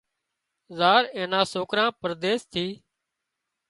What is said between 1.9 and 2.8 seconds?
پرديس ٿي